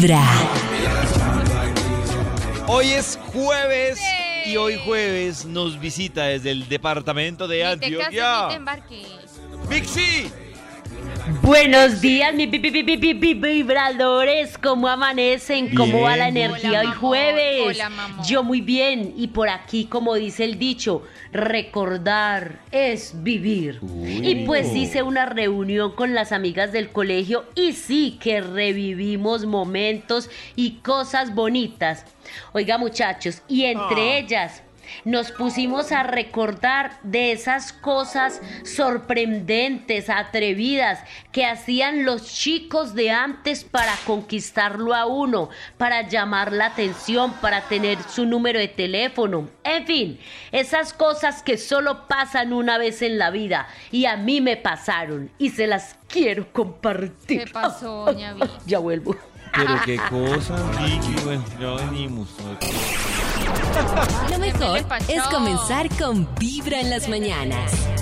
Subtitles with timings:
[0.00, 0.22] Vibra.
[2.68, 3.98] Hoy es jueves
[4.46, 8.56] y hoy jueves nos visita desde el departamento de Ni te cases ni te Antioquia.
[8.56, 9.06] embarques.
[11.42, 14.56] Buenos días, mis vi- vi- vi- vi- vi- vibradores.
[14.56, 15.74] ¿Cómo amanecen?
[15.74, 17.62] ¿Cómo va la energía Hola, hoy jueves?
[17.66, 18.26] Hola, mamor.
[18.26, 19.12] Yo muy bien.
[19.14, 21.02] Y por aquí, como dice el dicho,
[21.32, 23.78] recordar es vivir.
[23.82, 30.30] Y pues hice una reunión con las amigas del colegio y sí que revivimos momentos
[30.56, 32.06] y cosas bonitas.
[32.52, 34.62] Oiga, muchachos, y entre ellas
[35.04, 41.00] nos pusimos a recordar de esas cosas sorprendentes, atrevidas
[41.32, 47.62] que hacían los chicos de antes para conquistarlo a uno, para llamar la atención, para
[47.62, 49.48] tener su número de teléfono.
[49.64, 50.20] En fin,
[50.52, 55.30] esas cosas que solo pasan una vez en la vida y a mí me pasaron
[55.38, 57.44] y se las quiero compartir.
[57.44, 58.40] ¿Qué pasó, doña Vi?
[58.66, 59.16] Ya vuelvo.
[59.58, 61.14] Pero qué cosa, Vicky.
[61.24, 62.28] Bueno, ya venimos.
[64.30, 67.97] Lo mejor es comenzar con Vibra en las mañanas.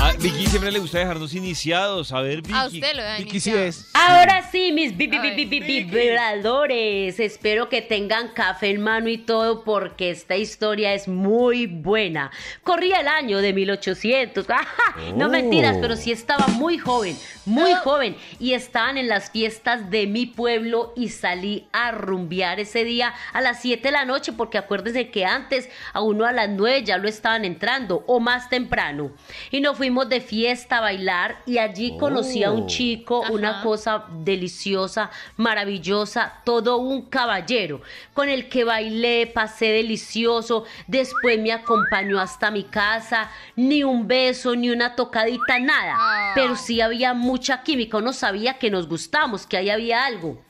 [0.00, 2.12] A Vicky siempre le gusta dejarnos iniciados.
[2.12, 2.52] A ver, Vicky.
[2.54, 3.90] A usted lo da Vicky sí es.
[3.94, 5.36] Ahora sí, mis vi- vi- A vi- ver.
[5.46, 7.18] vi- vi- vibradores.
[7.18, 12.30] Espero que tengan café en mano y todo porque esta historia es muy buena.
[12.62, 14.46] Corría el año de 1800.
[14.50, 14.96] ¡Ajá!
[15.14, 15.30] No Oh.
[15.30, 18.16] mentiras, pero sí estaba muy joven, muy joven.
[18.38, 23.40] Y estaban en las fiestas de mi pueblo y salí a rumbear ese día a
[23.40, 26.98] las 7 de la noche porque acuérdense que antes a uno a las 9 ya
[26.98, 29.10] lo estaban entrando o más temprano.
[29.50, 32.66] Y nos fuimos de fiesta a bailar y allí conocí a un Oh.
[32.66, 37.80] chico, una cosa deliciosa, maravillosa, todo un caballero
[38.12, 44.56] con el que bailé, pasé delicioso, después me acompañó hasta mi casa, ni un beso,
[44.56, 46.32] ni una tocadita, nada, Ah.
[46.34, 50.42] pero sí había mucha química, uno sabía que nos gustamos, que ahí había algo.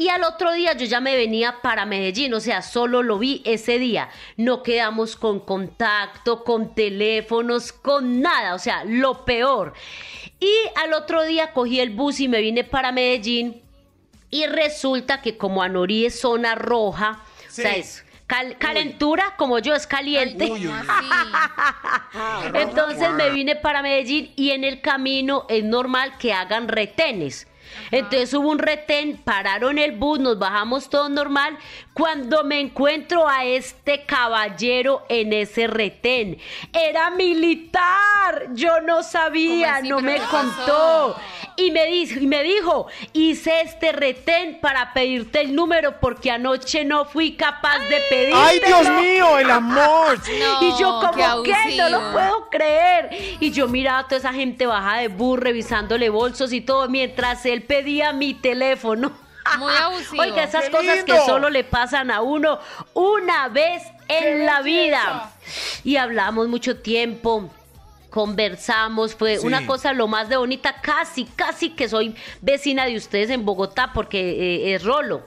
[0.00, 3.42] Y al otro día yo ya me venía para Medellín, o sea, solo lo vi
[3.44, 4.08] ese día.
[4.38, 9.74] No quedamos con contacto, con teléfonos, con nada, o sea, lo peor.
[10.40, 10.50] Y
[10.82, 13.60] al otro día cogí el bus y me vine para Medellín.
[14.30, 19.74] Y resulta que como Anorí es zona roja, o sea, es cal- calentura, como yo
[19.74, 20.48] es caliente.
[20.48, 21.08] ¿Cómo así?
[22.54, 27.46] Entonces me vine para Medellín y en el camino es normal que hagan retenes.
[27.90, 31.58] Entonces hubo un retén, pararon el bus, nos bajamos todo normal.
[31.94, 36.38] Cuando me encuentro a este caballero en ese retén,
[36.72, 38.48] era militar.
[38.54, 41.16] Yo no sabía, no ¿Pero me contó.
[41.56, 46.84] Y me, dijo, y me dijo, hice este retén para pedirte el número porque anoche
[46.84, 48.34] no fui capaz de pedirte.
[48.34, 49.38] ¡Ay, Dios mío!
[49.38, 50.18] ¡El amor!
[50.38, 53.10] No, Y yo como qué que no lo puedo creer.
[53.40, 57.44] Y yo miraba a toda esa gente bajada de bus revisándole bolsos y todo mientras
[57.46, 59.12] él pedía mi teléfono.
[59.58, 60.22] Muy abusivo.
[60.22, 62.58] Oiga, esas ¡Qué cosas que solo le pasan a uno
[62.94, 65.32] una vez en la vida.
[65.84, 67.50] Y hablamos mucho tiempo.
[68.10, 69.46] Conversamos, fue Sí.
[69.46, 73.92] una cosa lo más de bonita, casi, casi que soy vecina de ustedes en Bogotá
[73.94, 74.18] porque
[74.70, 75.22] eh, es Rolo.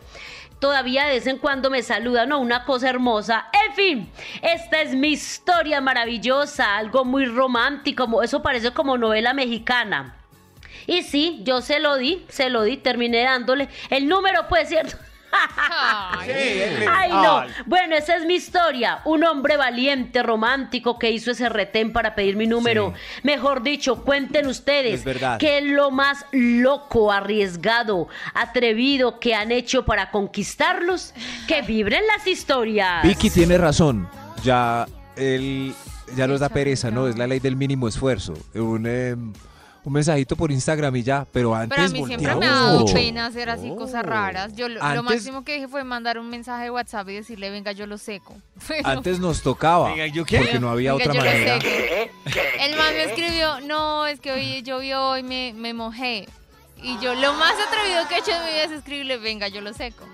[0.60, 2.40] Todavía de vez en cuando me saluda, ¿no?
[2.40, 3.48] Una cosa hermosa.
[3.68, 4.12] En fin,
[4.42, 10.18] esta es mi historia maravillosa, algo muy romántico, como- eso parece como novela mexicana.
[10.88, 14.98] Y sí, yo se lo di, se lo di, terminé dándole el número, pues, ¿cierto?
[15.36, 17.42] Ay, Ay, no.
[17.66, 19.02] Bueno, esa es mi historia.
[19.06, 22.94] Un hombre valiente, romántico, que hizo ese retén para pedir mi número.
[23.24, 25.40] Mejor dicho, cuenten ustedes Es verdad.
[25.40, 31.14] qué es lo más loco, arriesgado, atrevido que han hecho para conquistarlos.
[31.48, 33.04] Que vibren las historias.
[33.04, 34.08] Vicky tiene razón.
[34.44, 34.86] Ya
[35.16, 35.74] él
[36.16, 37.08] ya nos da pereza, ¿no?
[37.08, 38.34] Es la ley del mínimo esfuerzo.
[38.54, 39.16] Un, eh,
[39.86, 42.80] un mensajito por Instagram y ya, pero antes Pero a mí siempre me ha dado
[42.80, 42.94] mucho.
[42.94, 43.76] pena hacer así Oh.
[43.76, 44.56] cosas raras.
[44.56, 47.50] Yo lo, lo Antes- máximo que dije fue mandar un mensaje de WhatsApp y decirle,
[47.50, 48.36] venga, yo lo seco.
[48.68, 49.90] Pero- Antes nos tocaba.
[49.90, 50.38] Venga, ¿yo qué?
[50.38, 51.60] Porque no había Venga, otra yo lo manera.
[51.62, 52.40] seco.
[52.62, 56.28] El man me escribió, no, es que hoy llovió y me, me mojé.
[56.82, 59.62] Y yo lo más atrevido que he hecho en mi vida es escribirle, venga, yo
[59.62, 60.06] lo seco.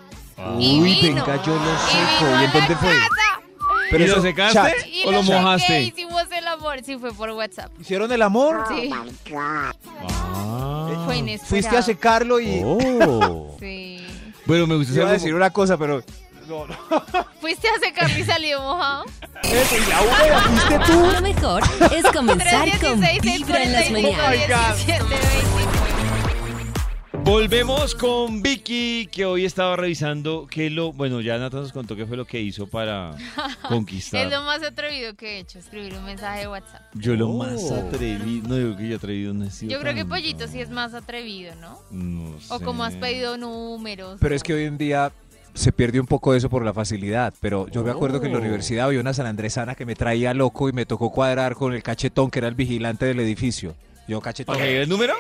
[0.60, 1.26] Y Uy, vino.
[1.26, 2.26] venga, yo lo Y seco.
[2.26, 2.90] vino ¿Y a en dónde la fue?
[2.90, 3.08] casa.
[3.92, 4.54] ¿Y lo eso, secaste?
[4.54, 4.74] chat.
[4.88, 5.94] Y ¿O lo sequé, mojaste?
[6.60, 6.84] Amor.
[6.84, 7.72] Sí, fue por WhatsApp.
[7.80, 8.66] ¿Hicieron el amor?
[8.70, 8.90] Sí,
[9.36, 9.72] Ah.
[11.06, 11.48] fue inesperado.
[11.50, 12.62] Fuiste a secarlo y...
[12.64, 13.56] Oh.
[13.60, 14.06] Sí.
[14.46, 16.04] Bueno, me gusta Iba a algo- decir una cosa, pero...
[17.42, 19.06] ¿Fuiste a secar y salió mojado?
[19.44, 21.12] Eso, y la húmeda fuiste tú.
[21.14, 21.62] Lo mejor
[21.96, 24.86] es comenzar con 316 Vibra en las 645 mañanas.
[24.86, 25.69] 17 29.
[27.30, 30.92] Volvemos con Vicky, que hoy estaba revisando que lo.
[30.94, 33.12] Bueno, ya Nata nos contó qué fue lo que hizo para
[33.70, 34.26] conquistar.
[34.26, 36.82] Es lo más atrevido que he hecho, escribir un mensaje de WhatsApp.
[36.96, 37.38] Yo lo Oh.
[37.38, 38.48] más atrevido.
[38.50, 40.06] No digo que yo atrevido no he sido Yo creo que.
[40.06, 41.78] Pollito sí es más atrevido, ¿no?
[41.92, 43.00] No O como has sé.
[43.00, 44.18] pedido números.
[44.20, 45.12] Pero o- es que hoy en día
[45.54, 47.32] se pierde un poco eso por la facilidad.
[47.42, 48.42] Pero yo me acuerdo que en la Oh.
[48.42, 52.32] universidad había una sanandresana que me traía loco y me tocó cuadrar con el cachetón
[52.32, 53.76] que era el vigilante del edificio.
[54.10, 54.56] Yo cachetón.
[54.56, 55.14] ¿Para el número?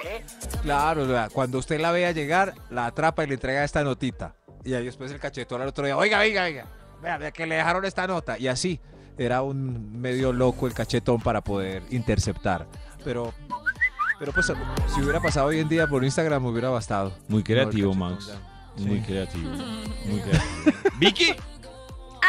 [0.64, 4.34] Claro, cuando usted la vea llegar, la atrapa y le entrega esta notita.
[4.66, 6.66] Y ahí después el cachetón al otro día, oiga, oiga, oiga,
[7.00, 8.40] vea, vea que le dejaron esta nota.
[8.40, 8.80] Y así,
[9.16, 12.66] era un medio loco el cachetón para poder interceptar.
[13.04, 13.32] Pero,
[14.18, 17.14] pero pues, si hubiera pasado hoy en día por Instagram, me hubiera bastado.
[17.28, 18.32] Muy creativo, Max.
[18.76, 19.04] Muy Sí.
[19.06, 19.50] creativo.
[20.06, 20.78] Muy creativo.
[20.98, 21.36] Vicky.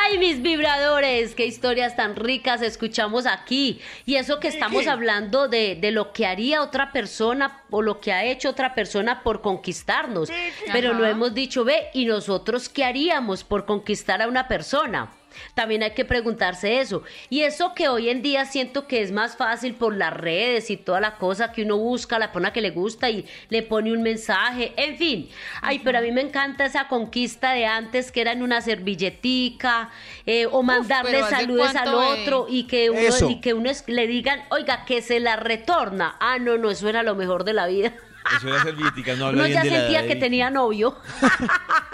[0.03, 1.35] ¡Ay, mis vibradores!
[1.35, 3.81] ¡Qué historias tan ricas escuchamos aquí!
[4.07, 8.13] Y eso que estamos hablando de, de lo que haría otra persona o lo que
[8.13, 10.31] ha hecho otra persona por conquistarnos.
[10.73, 11.11] Pero Ajá.
[11.11, 15.11] hemos dicho, ve, ¿y nosotros qué haríamos por conquistar a una persona?
[15.55, 17.03] También hay que preguntarse eso.
[17.29, 20.77] Y eso que hoy en día siento que es más fácil por las redes y
[20.77, 24.03] toda la cosa que uno busca, la persona que le gusta y le pone un
[24.03, 25.29] mensaje, en fin.
[25.63, 29.91] Ay, pero a mí me encanta esa conquista de antes que era en una servilletica
[30.27, 31.95] eh, o mandarle pero ¿hace saludos al es?
[31.95, 33.31] otro y que uno, Eso.
[33.31, 36.17] y que uno es- le digan, oiga, que se la retorna.
[36.21, 37.93] Ah, no, no, eso era lo mejor de la vida.
[38.37, 40.97] Eso era servítica, no habla bien ya de sentía que tenía novio.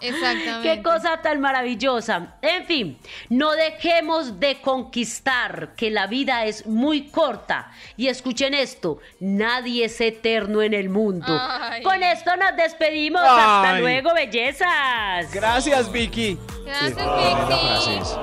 [0.00, 0.68] Exactamente.
[0.68, 2.34] Qué cosa tan maravillosa.
[2.42, 2.98] En fin,
[3.28, 7.70] no dejemos de conquistar, que la vida es muy corta.
[7.96, 11.38] Y escuchen esto, nadie es eterno en el mundo.
[11.40, 11.82] Ay.
[11.82, 13.22] Con esto nos despedimos.
[13.22, 15.30] Hasta luego, bellezas.
[15.32, 16.38] Gracias, Vicky.
[16.64, 17.58] Gracias, Tremenda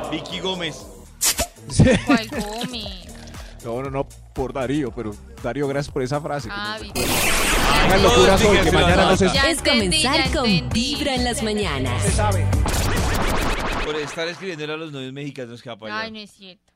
[0.10, 0.32] Vicky.
[0.32, 0.86] Vicky Gómez.
[2.06, 2.97] ¿Cuál Gumi?
[3.68, 6.48] No, no, no, por Darío, pero Darío, gracias por esa frase.
[6.48, 7.02] que Ah, nos Vicky.
[7.84, 9.26] Hagan locuras hoy, que mañana no se.
[9.26, 10.96] Ya es entendí, comenzar ya con entendí.
[10.96, 12.02] Vibra en las mañanas.
[12.14, 12.46] sabe.
[13.84, 16.06] Por estar escribiéndole a los novios mexicanos que va para allá.
[16.06, 16.72] Ay, no es cierto.